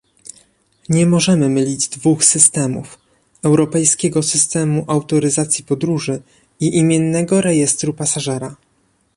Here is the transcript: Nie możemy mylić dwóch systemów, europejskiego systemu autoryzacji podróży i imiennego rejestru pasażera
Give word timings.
Nie 0.89 1.05
możemy 1.05 1.49
mylić 1.49 1.87
dwóch 1.87 2.25
systemów, 2.25 2.97
europejskiego 3.43 4.23
systemu 4.23 4.85
autoryzacji 4.87 5.63
podróży 5.63 6.21
i 6.59 6.77
imiennego 6.77 7.41
rejestru 7.41 7.93
pasażera 7.93 8.55